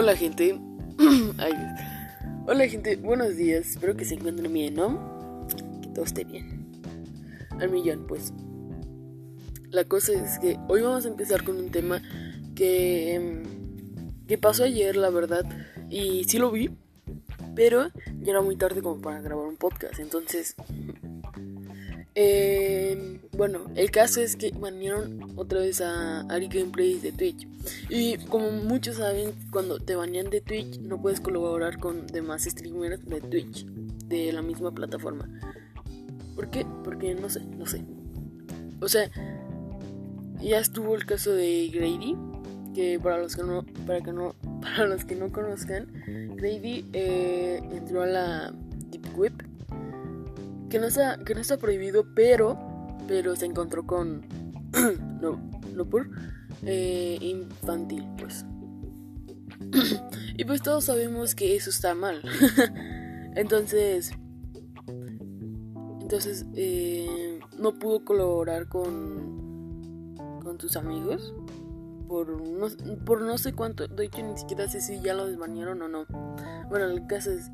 [0.00, 0.56] Hola gente.
[2.46, 3.70] Hola gente, buenos días.
[3.70, 5.44] Espero que se encuentren bien, ¿no?
[5.82, 6.70] Que todo esté bien.
[7.58, 8.32] Al millón, pues.
[9.70, 12.00] La cosa es que hoy vamos a empezar con un tema
[12.54, 13.42] que, em,
[14.28, 15.44] que pasó ayer, la verdad.
[15.90, 16.70] Y sí lo vi,
[17.56, 17.88] pero
[18.20, 19.98] ya era muy tarde como para grabar un podcast.
[19.98, 20.54] Entonces,
[22.14, 27.46] eh, bueno, el caso es que banearon otra vez a Ari Gameplays de Twitch.
[27.88, 33.04] Y como muchos saben, cuando te banean de Twitch no puedes colaborar con demás streamers
[33.04, 33.64] de Twitch,
[34.08, 35.28] de la misma plataforma.
[36.34, 36.66] ¿Por qué?
[36.82, 37.84] Porque no sé, no sé.
[38.80, 39.08] O sea,
[40.40, 42.16] ya estuvo el caso de Grady,
[42.74, 45.86] que para los que no, para que no, para los que no conozcan,
[46.34, 48.52] Grady eh, entró a la
[48.90, 49.32] Deep Web
[50.68, 52.58] que no está, que no está prohibido, pero,
[53.06, 54.22] pero se encontró con,
[55.20, 55.40] no,
[55.74, 56.08] no por,
[56.62, 58.44] eh, infantil, pues.
[60.36, 62.22] y pues todos sabemos que eso está mal.
[63.34, 64.12] entonces,
[66.00, 71.34] entonces, eh, no pudo colaborar con, con tus amigos.
[72.08, 72.68] Por no,
[73.04, 76.06] por no sé cuánto, de hecho ni siquiera sé si ya lo desbanearon o no.
[76.70, 77.50] Bueno, el caso es,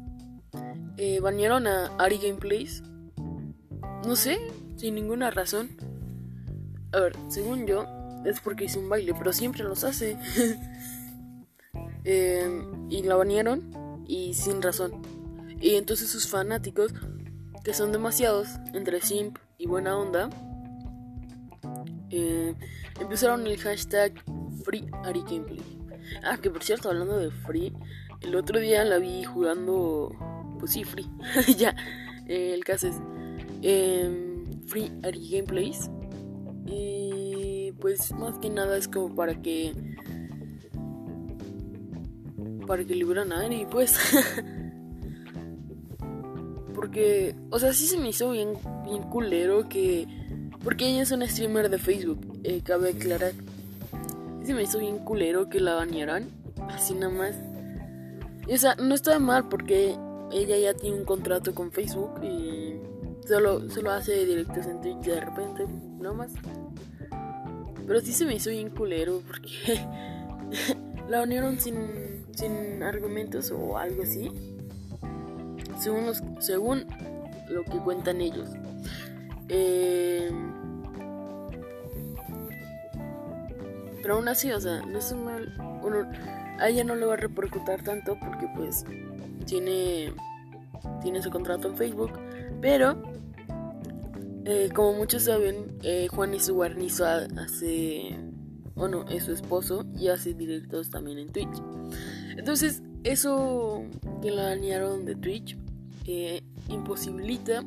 [0.96, 2.84] eh, banearon a Ari Gameplays
[4.06, 4.38] no sé,
[4.76, 5.70] sin ninguna razón.
[6.92, 7.86] A ver, según yo,
[8.24, 10.16] es porque hizo un baile, pero siempre los hace.
[12.04, 15.02] eh, y la banearon y sin razón.
[15.60, 16.92] Y entonces sus fanáticos,
[17.62, 20.30] que son demasiados, entre simp y buena onda,
[22.10, 22.54] eh,
[23.00, 24.12] empezaron el hashtag
[24.64, 24.86] Free
[26.22, 27.72] Ah, que por cierto, hablando de Free,
[28.20, 30.10] el otro día la vi jugando,
[30.58, 31.10] pues sí, Free.
[31.56, 31.74] ya,
[32.26, 32.94] el caso es
[34.66, 34.90] Free
[35.30, 35.90] Gameplays.
[36.66, 39.72] Y pues más que nada es como para que
[42.66, 43.98] para que liberan a Ari, pues.
[46.74, 48.54] porque, o sea, sí se me hizo bien,
[48.84, 50.06] bien culero que.
[50.62, 53.32] Porque ella es una streamer de Facebook, eh, cabe aclarar.
[54.40, 56.28] Sí se me hizo bien culero que la banearan,
[56.68, 57.34] así nada más.
[58.50, 59.96] o sea, no está mal porque
[60.32, 62.76] ella ya tiene un contrato con Facebook y
[63.26, 65.66] Solo, solo hace directos en Twitch de repente,
[65.98, 66.32] no más.
[67.86, 69.80] Pero sí se me hizo bien culero porque
[71.08, 74.30] la unieron sin, sin argumentos o algo así.
[75.78, 76.86] Según, los, según
[77.48, 78.48] lo que cuentan ellos.
[79.48, 80.30] Eh,
[84.02, 85.54] pero aún así, o sea, no es un mal.
[85.82, 86.06] Uno,
[86.58, 88.84] a ella no le va a repercutir tanto porque pues
[89.46, 90.12] tiene,
[91.02, 92.12] tiene su contrato en Facebook.
[92.60, 93.02] Pero
[94.46, 98.14] eh, como muchos saben, eh, Juan su Guarnizo hace,
[98.74, 101.62] o no, es su esposo y hace directos también en Twitch.
[102.36, 103.84] Entonces, eso
[104.20, 105.56] que la banearon de Twitch
[106.06, 107.64] eh, imposibilita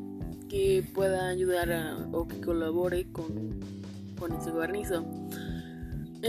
[0.49, 3.59] que pueda ayudar a, o que colabore con
[4.19, 5.03] Juan su Guarnizo.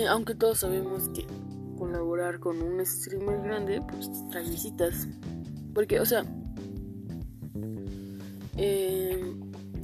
[0.09, 1.27] aunque todos sabemos que
[1.77, 5.07] colaborar con un streamer grande, pues trae visitas.
[5.75, 6.25] Porque, o sea,
[8.59, 9.35] eh,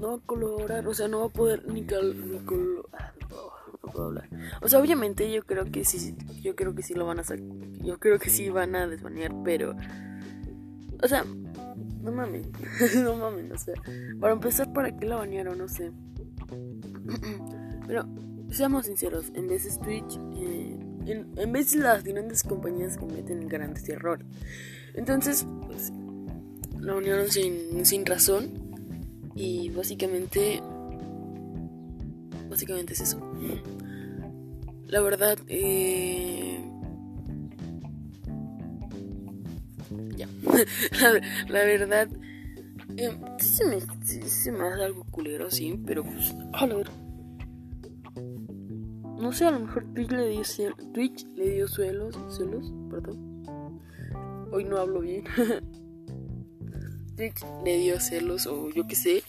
[0.01, 2.39] no va a colaborar, o sea, no va a poder ni, cal, ni
[2.93, 4.29] ah, no, puedo hablar.
[4.61, 7.45] O sea, obviamente yo creo que sí, yo creo que sí lo van a sacar,
[7.83, 9.77] yo creo que sí van a desbanear, pero,
[11.01, 11.25] o sea,
[12.03, 12.49] no mames,
[12.97, 13.75] no mames, o sea,
[14.21, 15.57] para empezar, ¿para qué la banearon?
[15.57, 15.93] No sé.
[17.87, 18.09] pero,
[18.51, 24.27] seamos sinceros, en veces Twitch, eh, en, en veces las grandes compañías cometen grandes errores.
[24.95, 25.93] Entonces, pues,
[26.81, 28.64] la banearon sin, sin razón
[29.35, 30.61] y básicamente,
[32.49, 33.21] básicamente es eso.
[34.87, 36.61] La verdad, eh,
[40.17, 40.29] ya,
[41.49, 42.09] la, verdad,
[42.97, 44.51] eh, se me, hace
[44.85, 46.91] algo culero, sí, pero pues, a ver.
[49.19, 50.43] No sé, a lo mejor Twitch le dio,
[50.93, 53.43] Twitch le dio suelos, suelos, perdón.
[54.53, 55.25] Hoy no hablo bien.
[57.17, 59.23] le dio celos o yo qué sé.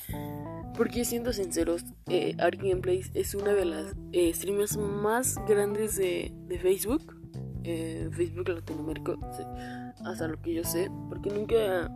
[0.77, 6.33] Porque siendo sinceros, eh, Art Gameplays es una de las eh, streamers más grandes de,
[6.61, 7.15] Facebook.
[7.63, 9.15] Eh, Facebook Latinoamérica,
[10.03, 10.89] hasta lo que yo sé.
[11.09, 11.91] Porque nunca...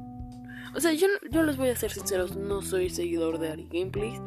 [0.76, 4.22] O sea, yo, yo les voy a ser sinceros, no soy seguidor de Ari Gameplays.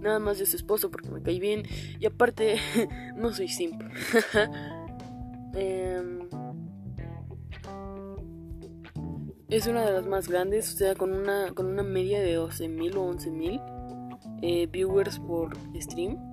[0.00, 1.64] Nada más de su esposo porque me cae bien.
[1.98, 2.58] Y aparte,
[3.16, 3.88] no soy simple.
[5.54, 6.02] eh,
[9.50, 12.96] es una de las más grandes, o sea, con una, con una media de 12.000
[12.96, 16.30] o 11.000 eh, viewers por stream.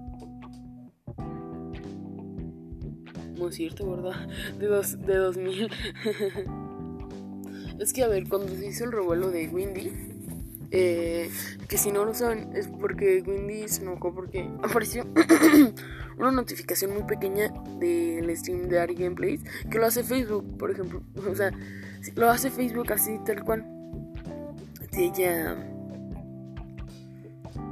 [3.37, 4.27] no es cierto, ¿verdad?
[4.59, 5.69] De, dos, de 2000.
[7.79, 9.91] es que, a ver, cuando se hizo el revuelo de Windy,
[10.71, 11.29] eh,
[11.67, 15.05] que si no lo saben, es porque Windy se enojó porque apareció
[16.17, 21.01] una notificación muy pequeña del stream de Ari Gameplays que lo hace Facebook, por ejemplo.
[21.29, 21.51] O sea,
[22.15, 23.65] lo hace Facebook así, tal cual.
[24.91, 25.55] Si ella.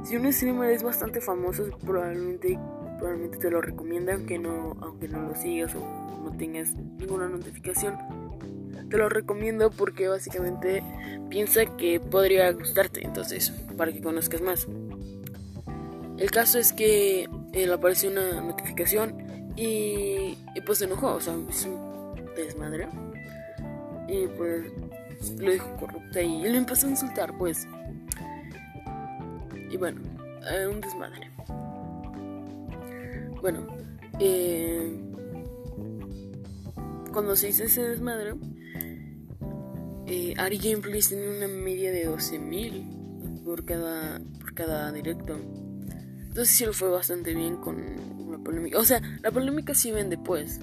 [0.04, 2.58] Si un streamer es bastante famoso, probablemente,
[2.98, 5.80] probablemente te lo recomienda, aunque no, aunque no lo sigas o
[6.24, 7.96] no tengas ninguna notificación.
[8.88, 10.82] Te lo recomiendo porque básicamente
[11.28, 14.68] piensa que podría gustarte, entonces, para que conozcas más.
[16.18, 19.25] El caso es que le apareció una notificación
[19.56, 22.88] y, pues se enojó, o sea, es un desmadre.
[24.08, 24.66] Y pues
[25.38, 27.66] lo dijo corrupta y le empezó a insultar, pues.
[29.70, 30.00] Y bueno,
[30.50, 31.30] eh, un desmadre.
[33.40, 33.66] Bueno,
[34.20, 35.00] eh,
[37.12, 38.34] cuando se hizo ese desmadre,
[40.06, 45.36] eh, Ari Gameplays tiene una media de 12.000 por cada, por cada directo.
[46.28, 48.15] Entonces sí lo fue bastante bien con
[48.46, 48.78] polémica.
[48.78, 50.60] O sea, la polémica sí vende pues.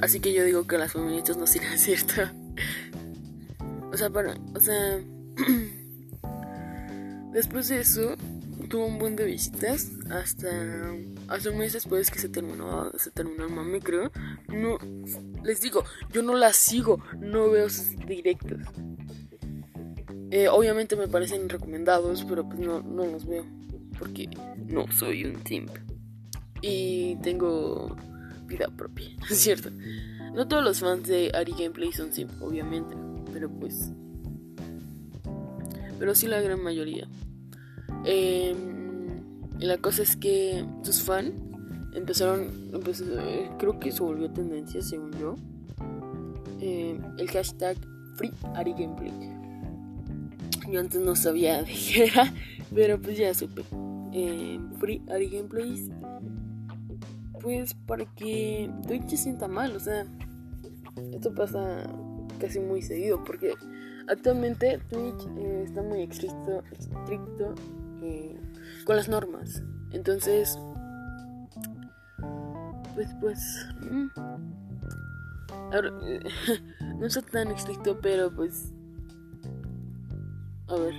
[0.00, 2.22] Así que yo digo que las feministas no sirven cierto.
[3.92, 4.10] o sea.
[4.54, 5.00] O sea.
[7.32, 8.16] después de eso,
[8.68, 9.90] tuvo un buen de visitas.
[10.10, 10.48] Hasta.
[11.28, 12.90] Hace un mes después que se terminó.
[12.98, 14.10] Se terminó el mame, creo.
[14.48, 14.78] No.
[15.42, 17.02] Les digo, yo no la sigo.
[17.18, 18.60] No veo sus directos.
[20.30, 23.44] Eh, obviamente me parecen recomendados, pero pues no, no los veo.
[23.98, 24.30] Porque
[24.66, 25.70] no soy un simp.
[26.62, 27.96] Y tengo
[28.46, 29.70] vida propia, ¿es cierto?
[30.34, 32.94] No todos los fans de Ari Gameplay son simp, obviamente,
[33.32, 33.90] pero pues...
[35.98, 37.06] Pero sí la gran mayoría.
[38.04, 38.54] Eh,
[39.60, 41.32] la cosa es que sus fans
[41.94, 42.48] empezaron,
[43.58, 45.36] creo que se volvió tendencia, según yo,
[46.60, 47.76] eh, el hashtag
[48.16, 49.12] Free Ari Gameplay.
[50.70, 52.32] Yo antes no sabía de qué era,
[52.74, 53.62] pero pues ya supe.
[54.12, 55.90] Eh, free Ari Gameplays
[57.42, 60.06] pues para que Twitch se sienta mal, o sea,
[61.12, 61.84] esto pasa
[62.38, 63.54] casi muy seguido porque
[64.08, 67.54] actualmente Twitch eh, está muy estricto, estricto
[68.02, 68.38] eh,
[68.84, 70.58] con las normas, entonces,
[72.94, 74.06] pues, pues, mm,
[76.98, 78.72] no está tan estricto, pero pues,
[80.68, 80.94] a ver,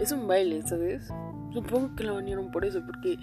[0.00, 1.08] es un baile, ¿sabes?
[1.52, 3.18] Supongo que la banearon por eso, porque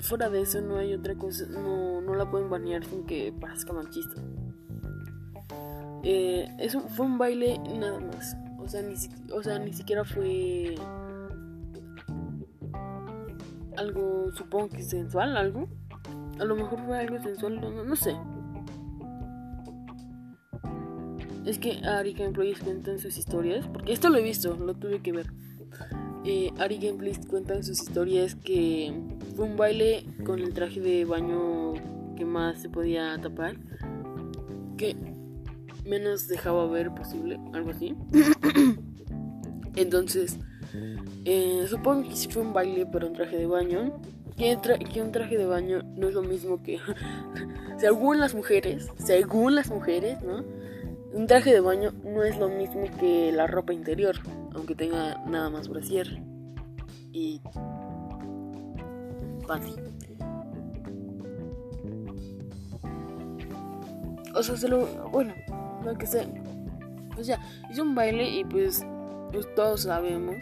[0.00, 3.72] fuera de eso no hay otra cosa, no, no la pueden banear sin que parezca
[3.72, 4.20] machista.
[6.02, 8.36] Eh, eso fue un baile nada más.
[8.58, 8.94] O sea, ni,
[9.32, 10.74] o sea, ni siquiera fue
[13.76, 15.68] algo, supongo que sensual, algo.
[16.38, 18.16] A lo mejor fue algo sensual, no, no sé.
[21.44, 25.00] Es que Ari Gameplays cuenta en sus historias, porque esto lo he visto, lo tuve
[25.00, 25.26] que ver.
[26.24, 28.92] Eh, Ari Gameplays cuenta en sus historias que
[29.40, 31.72] fue un baile con el traje de baño
[32.14, 33.56] que más se podía tapar,
[34.76, 34.94] que
[35.86, 37.96] menos dejaba ver posible, algo así.
[39.76, 40.38] Entonces,
[41.24, 43.98] eh, supongo que sí fue un baile, pero un traje de baño.
[44.36, 44.58] Que,
[44.92, 46.78] que un traje de baño no es lo mismo que.
[47.78, 50.44] según las mujeres, según las mujeres, ¿no?
[51.14, 54.16] Un traje de baño no es lo mismo que la ropa interior,
[54.54, 56.22] aunque tenga nada más brasier
[57.10, 57.40] y
[64.34, 64.86] O sea, se lo.
[65.10, 65.34] Bueno,
[65.84, 66.26] lo que sea.
[67.14, 67.40] Pues ya,
[67.70, 68.84] hizo un baile y pues,
[69.32, 70.36] pues todos sabemos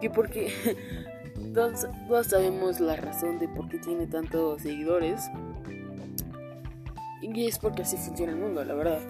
[0.00, 0.52] que porque.
[1.54, 1.86] todos,
[2.26, 5.22] sabemos la razón de por qué tiene tantos seguidores.
[7.20, 9.00] Y es porque así funciona el mundo, la verdad.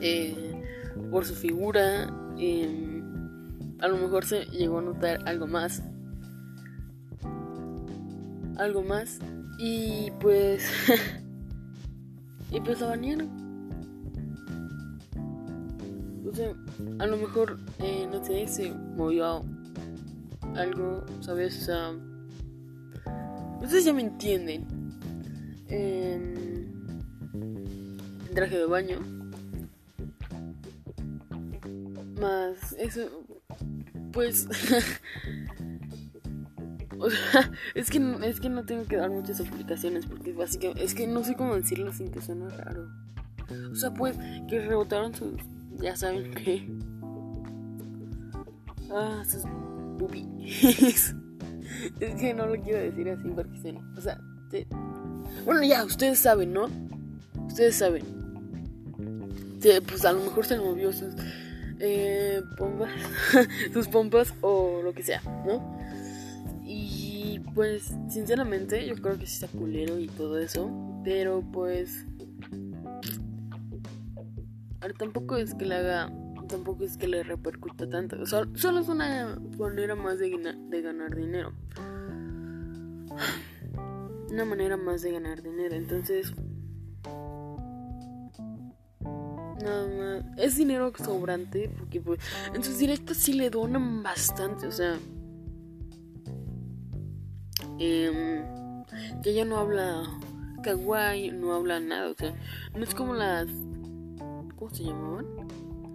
[0.00, 0.62] Eh,
[1.10, 3.02] por su figura, eh,
[3.80, 5.82] a lo mejor se llegó a notar algo más.
[8.62, 9.18] Algo más.
[9.58, 10.70] Y pues...
[12.52, 13.26] y pues a bañar.
[16.24, 16.54] O sea,
[17.00, 19.44] a lo mejor, eh, no sé, se movió
[20.54, 21.60] algo, ¿sabes?
[21.60, 21.90] O sea...
[23.60, 24.64] Ustedes ya me entienden.
[25.68, 26.52] En
[28.32, 28.98] traje de baño
[32.20, 33.24] más eso
[34.12, 34.46] pues
[36.98, 40.94] o sea, es que es que no tengo que dar muchas explicaciones porque básicamente es
[40.94, 42.88] que no sé cómo decirlo sin que suene raro
[43.70, 44.16] o sea pues
[44.48, 45.34] que rebotaron sus
[45.78, 46.68] ya saben que
[48.90, 49.42] ah sus
[49.98, 51.14] boobies
[52.00, 54.20] es que no lo quiero decir así porque suena o sea.
[55.44, 56.68] Bueno, ya, ustedes saben, ¿no?
[57.46, 58.04] Ustedes saben.
[59.86, 61.14] pues a lo mejor se movió sus
[61.80, 62.90] eh, pompas,
[63.72, 65.71] sus pompas o lo que sea, ¿no?
[67.32, 70.70] Y pues, sinceramente, yo creo que sí está culero y todo eso.
[71.02, 72.04] Pero pues.
[74.82, 76.12] Ahora tampoco es que le haga.
[76.46, 78.26] Tampoco es que le repercuta tanto.
[78.26, 80.28] Solo, es una manera más de,
[80.68, 81.54] de ganar dinero.
[84.28, 85.74] Una manera más de ganar dinero.
[85.74, 86.34] Entonces.
[89.62, 90.24] Nada más.
[90.36, 91.70] Es dinero sobrante.
[91.78, 92.20] Porque pues.
[92.52, 94.66] En sus directos sí le donan bastante.
[94.66, 94.98] O sea.
[97.84, 98.44] Eh,
[99.24, 100.04] que ella no habla
[100.62, 102.32] kawaii, no habla nada, o sea,
[102.76, 103.48] no es como las
[104.54, 105.26] ¿cómo se llamaban?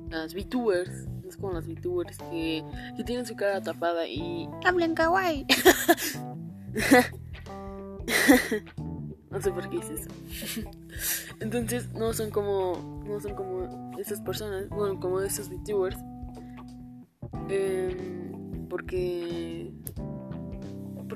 [0.10, 2.66] Las VTubers, no es como las VTubers que,
[2.98, 5.46] que tienen su cara tapada y hablan kawaii.
[9.32, 10.10] no sé por qué hice eso.
[11.40, 15.96] Entonces, no son como no son como esas personas, bueno, como esos VTubers.
[17.48, 17.96] Eh,
[18.70, 19.47] porque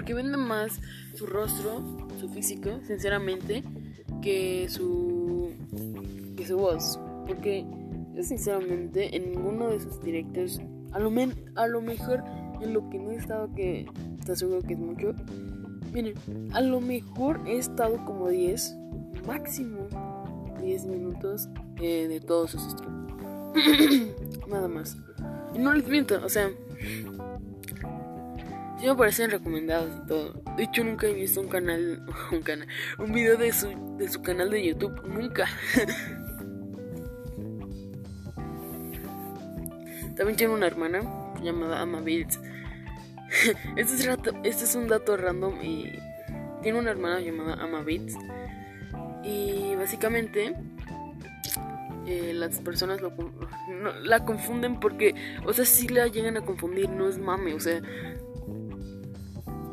[0.01, 0.79] porque venden más
[1.13, 1.83] su rostro,
[2.19, 3.63] su físico, sinceramente,
[4.19, 5.51] que su
[6.35, 7.63] que su voz, porque
[8.15, 10.59] yo sinceramente en ninguno de sus directos,
[10.91, 11.11] a lo,
[11.53, 12.23] a lo mejor
[12.61, 13.85] en lo que no he estado que
[14.19, 15.13] está seguro que es mucho,
[15.93, 16.15] miren,
[16.51, 18.75] a lo mejor he estado como 10,
[19.27, 19.87] máximo
[20.63, 21.47] 10 minutos
[21.79, 24.07] eh, de todos sus streams.
[24.49, 24.97] Nada más.
[25.55, 26.49] No les miento, o sea,
[28.81, 30.33] Sí me parecen recomendados y todo.
[30.57, 33.67] De hecho nunca he visto un canal, un canal, un video de su,
[33.99, 34.99] de su canal de YouTube.
[35.05, 35.47] Nunca.
[40.17, 41.03] También tiene una hermana
[41.43, 41.99] llamada Ama
[43.75, 44.09] Este es,
[44.43, 45.91] este es un dato random y
[46.63, 47.85] tiene una hermana llamada Ama
[49.23, 50.55] Y básicamente
[52.07, 53.13] eh, las personas lo,
[54.01, 55.13] la confunden porque,
[55.45, 57.79] o sea, si la llegan a confundir, no es mame, o sea,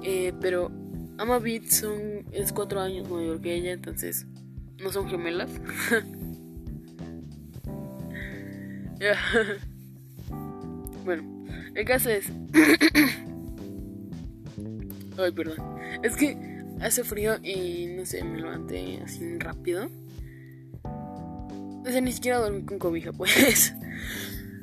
[0.02, 0.70] eh, pero
[1.18, 4.26] Ama son, es cuatro años mayor que ella, entonces
[4.80, 5.50] no son gemelas.
[11.04, 12.30] bueno, el caso es...
[15.18, 15.56] Ay, perdón.
[16.04, 16.38] Es que
[16.80, 19.88] hace frío y no sé, me levanté así rápido.
[20.84, 23.74] O sea, ni siquiera dormí con cobija, pues.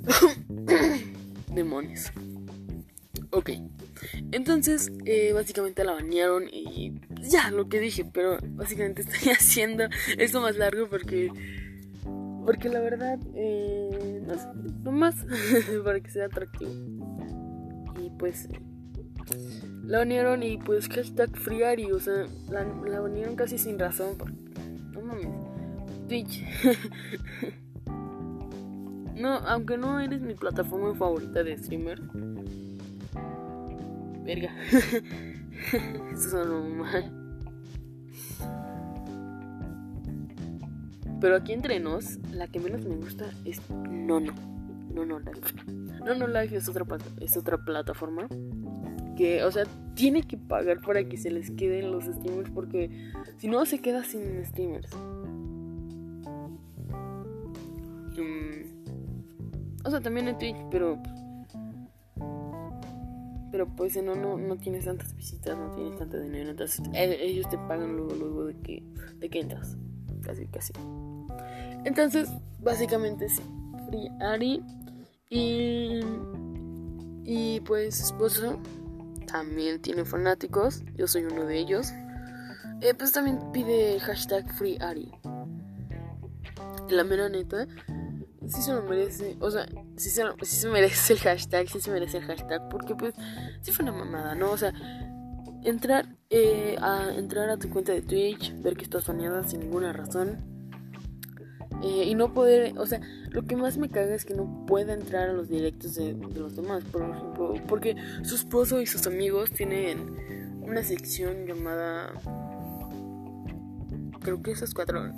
[1.54, 2.13] Demonios.
[3.32, 3.50] Ok.
[4.32, 9.86] Entonces, eh, básicamente la bañaron y ya, lo que dije, pero básicamente estoy haciendo
[10.18, 11.32] esto más largo porque...
[12.46, 14.48] Porque la verdad, eh, no sé,
[14.92, 15.16] más
[15.84, 16.72] para que sea atractivo.
[18.00, 18.48] Y pues,
[19.84, 24.16] la bañaron y pues hashtag friari, o sea, la, la casi sin razón.
[24.92, 25.28] no mames,
[26.08, 26.44] Twitch.
[29.16, 32.00] no, aunque no eres mi plataforma favorita de streamer
[34.25, 34.51] Verga.
[36.12, 37.25] Eso suena mal.
[41.22, 44.34] Pero aquí entre nos, la que menos me gusta es Nono.
[44.94, 45.55] Nono Life.
[46.05, 46.86] Nono Life es otra,
[47.20, 48.27] es otra plataforma
[49.15, 49.63] que, o sea,
[49.96, 54.03] tiene que pagar para que se les queden los streamers porque si no se queda
[54.03, 54.89] sin streamers.
[58.17, 58.63] Mm.
[59.84, 61.01] o sea, también en Twitch, pero
[63.56, 67.48] pero pues no, no, no tienes tantas visitas, no tienes tanto dinero, entonces eh, ellos
[67.50, 68.84] te pagan luego, luego de que,
[69.16, 69.78] de que entras,
[70.24, 70.74] casi, casi.
[71.86, 72.28] Entonces,
[72.60, 73.42] básicamente sí,
[73.88, 74.62] Free Ari
[75.30, 76.02] y,
[77.24, 78.60] y pues esposo
[79.26, 81.94] también tiene fanáticos, yo soy uno de ellos.
[82.82, 85.14] Eh, pues también pide hashtag Free Ari.
[86.90, 87.68] La mera neta,
[88.48, 89.38] sí se lo merece.
[89.40, 92.68] O sea, sí se, se merece el hashtag, sí se merece el hashtag.
[92.70, 93.14] Porque pues,
[93.62, 94.52] sí fue una mamada, ¿no?
[94.52, 94.74] O sea,
[95.64, 99.94] entrar, eh, a, entrar a tu cuenta de Twitch, ver que estás baneada sin ninguna
[99.94, 100.56] razón.
[101.84, 104.94] Eh, y no poder, o sea, lo que más me caga es que no pueda
[104.94, 109.06] entrar a los directos de, de los demás, por ejemplo, porque su esposo y sus
[109.08, 112.14] amigos tienen una sección llamada,
[114.22, 115.12] creo que esos cuatro,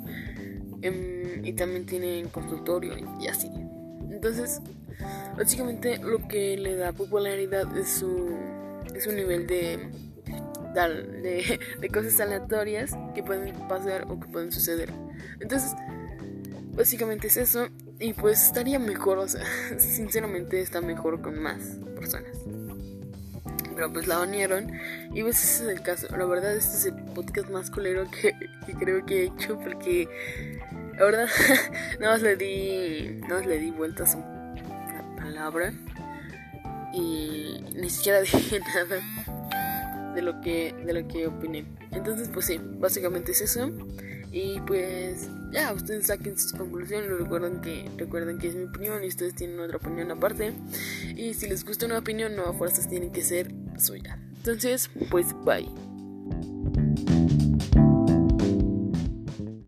[0.82, 3.50] Em, y también tienen consultorio y así.
[4.12, 4.62] Entonces,
[5.36, 8.30] básicamente lo que le da popularidad es su,
[8.94, 9.90] es su nivel de,
[10.74, 14.92] de, de cosas aleatorias que pueden pasar o que pueden suceder.
[15.40, 15.74] Entonces,
[16.74, 17.68] básicamente es eso.
[18.00, 19.44] Y pues estaría mejor, o sea,
[19.80, 22.38] sinceramente está mejor con más personas.
[23.78, 24.72] Pero pues la banearon
[25.14, 26.08] y pues ese es el caso.
[26.18, 28.34] La verdad este es el podcast más culero que,
[28.80, 30.10] creo que he hecho porque
[30.98, 31.28] la verdad
[32.00, 35.74] nada más le di nada más le di vueltas a una palabra
[36.92, 41.64] y ni siquiera dije nada de lo que de lo que opiné.
[41.92, 43.72] Entonces pues sí, básicamente es eso.
[44.32, 47.10] Y pues ya, ustedes saquen sus conclusiones.
[47.10, 50.54] Recuerden que, recuerden que es mi opinión y ustedes tienen otra opinión aparte.
[51.16, 54.20] Y si les gusta una opinión, no a fuerzas tienen que ser suya.
[54.38, 55.87] Entonces, pues bye.